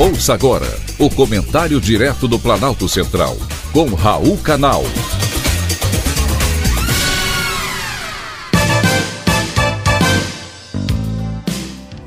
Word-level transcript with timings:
Ouça 0.00 0.32
agora 0.32 0.78
o 0.96 1.10
comentário 1.10 1.80
direto 1.80 2.28
do 2.28 2.38
Planalto 2.38 2.88
Central, 2.88 3.36
com 3.72 3.92
Raul 3.96 4.38
Canal. 4.38 4.84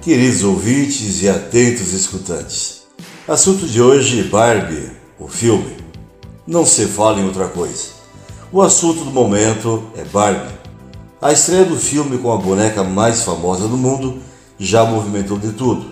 Queridos 0.02 0.42
ouvintes 0.42 1.22
e 1.22 1.28
atentos 1.28 1.92
escutantes, 1.92 2.84
assunto 3.28 3.68
de 3.68 3.82
hoje: 3.82 4.24
Barbie, 4.24 4.90
o 5.20 5.28
filme. 5.28 5.76
Não 6.48 6.66
se 6.66 6.86
fala 6.86 7.20
em 7.20 7.26
outra 7.26 7.50
coisa. 7.50 7.90
O 8.54 8.62
assunto 8.62 9.04
do 9.04 9.12
momento 9.12 9.84
é 9.98 10.06
Barbie. 10.06 10.54
A 11.22 11.34
estreia 11.34 11.66
do 11.66 11.76
filme 11.76 12.18
com 12.20 12.32
a 12.32 12.38
boneca 12.38 12.86
mais 12.86 13.24
famosa 13.24 13.68
do 13.68 13.76
mundo 13.76 14.22
já 14.58 14.86
movimentou 14.86 15.38
de 15.38 15.52
tudo 15.52 15.92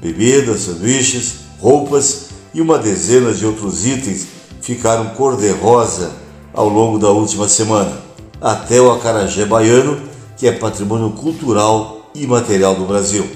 Bebidas, 0.00 0.60
sanduíches, 0.60 1.34
roupas 1.60 2.26
e 2.54 2.60
uma 2.60 2.78
dezena 2.78 3.32
de 3.32 3.44
outros 3.44 3.84
itens 3.84 4.28
ficaram 4.60 5.06
cor-de-rosa 5.10 6.12
ao 6.54 6.68
longo 6.68 6.98
da 6.98 7.10
última 7.10 7.48
semana, 7.48 8.00
até 8.40 8.80
o 8.80 8.92
acarajé 8.92 9.44
baiano, 9.44 10.00
que 10.36 10.46
é 10.46 10.52
patrimônio 10.52 11.10
cultural 11.10 12.10
e 12.14 12.26
material 12.28 12.76
do 12.76 12.84
Brasil. 12.84 13.28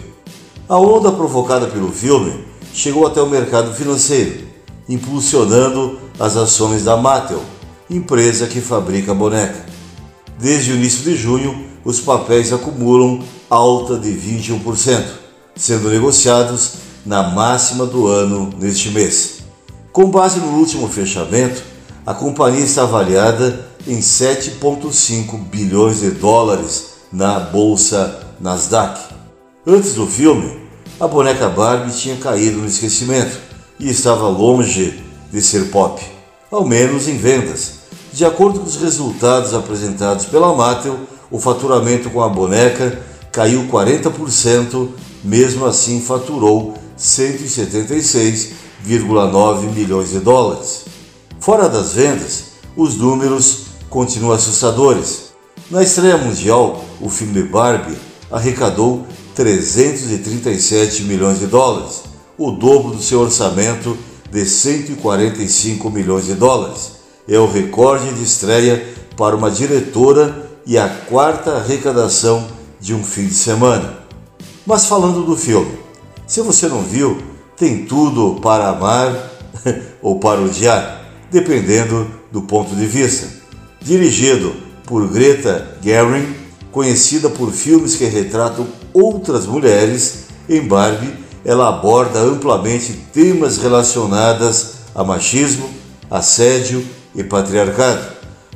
A 0.69 0.79
onda 0.79 1.11
provocada 1.11 1.67
pelo 1.67 1.91
filme 1.91 2.45
chegou 2.73 3.06
até 3.09 3.20
o 3.20 3.29
mercado 3.29 3.75
financeiro, 3.75 4.47
impulsionando 4.89 5.98
as 6.19 6.37
ações 6.37 6.84
da 6.84 6.97
Mattel, 6.97 7.42
empresa 7.91 8.47
que 8.47 8.61
fabrica 8.61 9.12
boneca. 9.12 9.67
Desde 10.39 10.73
o 10.73 10.77
início 10.77 11.03
de 11.03 11.17
junho, 11.17 11.67
os 11.84 11.98
papéis 11.98 12.53
acumulam 12.53 13.20
alta 13.51 13.98
de 13.98 14.11
21% 14.11 15.22
sendo 15.55 15.88
negociados 15.88 16.72
na 17.05 17.22
máxima 17.22 17.86
do 17.86 18.06
ano 18.06 18.53
neste 18.58 18.91
mês. 18.91 19.39
Com 19.92 20.11
base 20.11 20.39
no 20.39 20.58
último 20.58 20.89
fechamento, 20.89 21.62
a 22.06 22.14
companhia 22.14 22.64
está 22.64 22.83
avaliada 22.83 23.67
em 23.86 23.98
7,5 23.98 25.39
bilhões 25.48 26.00
de 26.00 26.11
dólares 26.11 26.92
na 27.12 27.39
bolsa 27.39 28.20
Nasdaq. 28.41 29.00
Antes 29.67 29.95
do 29.95 30.06
filme, 30.06 30.61
a 30.98 31.06
boneca 31.06 31.48
Barbie 31.48 31.92
tinha 31.92 32.17
caído 32.17 32.58
no 32.58 32.67
esquecimento 32.67 33.39
e 33.78 33.91
estava 33.91 34.28
longe 34.28 35.03
de 35.30 35.42
ser 35.42 35.70
pop, 35.70 36.00
ao 36.50 36.64
menos 36.64 37.08
em 37.08 37.17
vendas. 37.17 37.83
De 38.12 38.25
acordo 38.25 38.61
com 38.61 38.67
os 38.67 38.77
resultados 38.77 39.55
apresentados 39.55 40.27
pela 40.27 40.55
Mattel, 40.55 40.98
o 41.30 41.39
faturamento 41.39 42.11
com 42.11 42.23
a 42.23 42.28
boneca 42.28 43.00
caiu 43.30 43.67
40% 43.69 44.89
mesmo 45.23 45.67
assim 45.67 46.01
faturou 46.01 46.75
176,9 46.98 49.75
milhões 49.75 50.09
de 50.11 50.20
dólares. 50.20 50.87
Fora 51.41 51.69
das 51.69 51.92
vendas, 51.92 52.53
os 52.77 52.97
números 52.97 53.64
continuam 53.91 54.33
assustadores. 54.33 55.33
Na 55.70 55.83
estreia 55.83 56.17
mundial, 56.17 56.83
o 57.01 57.09
filme 57.09 57.42
Barbie 57.42 57.97
arrecadou 58.31 59.05
337 59.34 61.03
milhões 61.05 61.39
de 61.39 61.47
dólares, 61.47 62.03
o 62.36 62.51
dobro 62.51 62.97
do 62.97 63.03
seu 63.03 63.20
orçamento 63.20 63.97
de 64.31 64.45
145 64.47 65.91
milhões 65.91 66.27
de 66.27 66.34
dólares. 66.34 66.92
É 67.29 67.39
o 67.39 67.51
recorde 67.51 68.12
de 68.14 68.25
estreia 68.25 68.84
para 69.17 69.36
uma 69.36 69.51
diretora 69.51 70.51
e 70.67 70.77
a 70.79 70.89
quarta 70.89 71.53
arrecadação 71.53 72.47
de 72.81 72.95
um 72.95 73.05
fim 73.05 73.27
de 73.27 73.34
semana. 73.34 74.02
Mas 74.66 74.86
falando 74.86 75.24
do 75.24 75.36
filme, 75.36 75.78
se 76.27 76.41
você 76.41 76.68
não 76.68 76.82
viu, 76.82 77.20
tem 77.56 77.84
tudo 77.84 78.41
para 78.41 78.68
amar 78.68 79.30
ou 80.00 80.18
para 80.18 80.41
odiar, 80.41 81.05
dependendo 81.30 82.08
do 82.30 82.42
ponto 82.42 82.74
de 82.74 82.86
vista. 82.86 83.28
Dirigido 83.80 84.55
por 84.86 85.08
Greta 85.08 85.77
Gerwig, 85.83 86.36
conhecida 86.70 87.28
por 87.28 87.51
filmes 87.51 87.96
que 87.96 88.05
retratam 88.05 88.67
outras 88.92 89.46
mulheres, 89.46 90.24
em 90.48 90.61
Barbie 90.67 91.22
ela 91.45 91.68
aborda 91.68 92.20
amplamente 92.20 92.92
temas 93.12 93.58
relacionados 93.58 94.74
a 94.95 95.02
machismo, 95.02 95.68
assédio 96.11 96.86
e 97.14 97.24
patriarcado, 97.24 98.05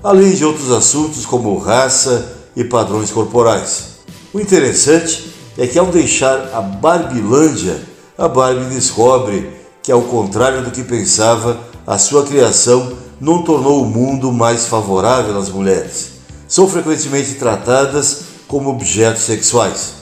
além 0.02 0.32
de 0.32 0.44
outros 0.44 0.70
assuntos 0.70 1.26
como 1.26 1.58
raça 1.58 2.36
e 2.54 2.62
padrões 2.62 3.10
corporais. 3.10 3.96
O 4.32 4.38
interessante 4.38 5.34
é 5.58 5.66
que 5.66 5.78
ao 5.78 5.86
deixar 5.86 6.50
a 6.52 6.60
Barbilândia, 6.60 7.80
a 8.16 8.28
Barbie 8.28 8.74
descobre 8.74 9.50
que, 9.82 9.90
ao 9.90 10.02
contrário 10.02 10.62
do 10.62 10.70
que 10.70 10.82
pensava, 10.82 11.58
a 11.86 11.98
sua 11.98 12.24
criação 12.24 12.92
não 13.20 13.42
tornou 13.42 13.82
o 13.82 13.86
mundo 13.86 14.32
mais 14.32 14.66
favorável 14.66 15.38
às 15.38 15.48
mulheres. 15.48 16.12
São 16.46 16.68
frequentemente 16.68 17.34
tratadas 17.34 18.24
como 18.46 18.70
objetos 18.70 19.22
sexuais. 19.22 19.94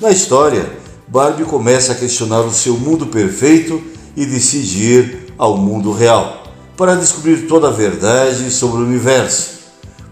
Na 0.00 0.10
história, 0.10 0.70
Barbie 1.06 1.44
começa 1.44 1.92
a 1.92 1.94
questionar 1.94 2.40
o 2.40 2.52
seu 2.52 2.76
mundo 2.76 3.06
perfeito 3.06 3.82
e 4.16 4.26
decide 4.26 4.82
ir 4.82 5.34
ao 5.38 5.56
mundo 5.56 5.92
real 5.92 6.42
para 6.76 6.94
descobrir 6.94 7.46
toda 7.48 7.68
a 7.68 7.72
verdade 7.72 8.50
sobre 8.50 8.82
o 8.82 8.84
universo. 8.84 9.58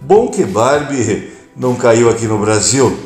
Bom 0.01 0.29
que 0.29 0.45
Barbie 0.45 1.31
não 1.57 1.75
caiu 1.75 2.09
aqui 2.09 2.27
no 2.27 2.39
Brasil 2.39 3.06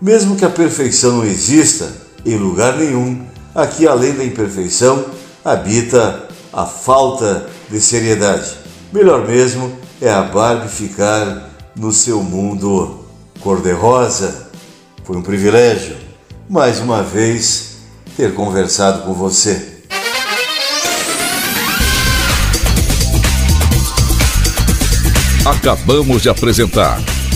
mesmo 0.00 0.36
que 0.36 0.44
a 0.44 0.50
perfeição 0.50 1.18
não 1.18 1.24
exista 1.24 1.92
em 2.24 2.36
lugar 2.36 2.76
nenhum, 2.76 3.24
aqui 3.54 3.86
além 3.86 4.14
da 4.14 4.24
imperfeição 4.24 5.04
habita 5.44 6.28
a 6.52 6.64
falta 6.64 7.48
de 7.70 7.80
seriedade. 7.80 8.56
Melhor 8.92 9.26
mesmo 9.26 9.72
é 10.00 10.10
a 10.10 10.22
Barbie 10.22 10.68
ficar 10.68 11.50
no 11.76 11.92
seu 11.92 12.22
mundo 12.22 13.04
cor-de-rosa. 13.40 14.48
Foi 15.04 15.16
um 15.16 15.22
privilégio, 15.22 15.96
mais 16.48 16.80
uma 16.80 17.02
vez, 17.02 17.76
ter 18.16 18.34
conversado 18.34 19.02
com 19.02 19.12
você. 19.12 19.68
Acabamos 25.44 26.22
de 26.22 26.28
apresentar 26.28 27.00